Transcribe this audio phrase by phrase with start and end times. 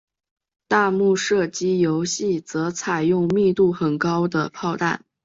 [0.67, 5.05] 弹幕射击游戏则采用密度很高的炮弹。